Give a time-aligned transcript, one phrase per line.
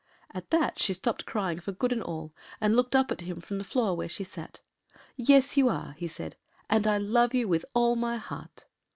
[0.33, 3.59] ”At that she stopped crying for good and all, and looked up at him from
[3.59, 4.59] the floor where she sat.
[5.15, 6.37] “Yes you are,” he said,
[6.71, 8.65] “and I love you with all my heart.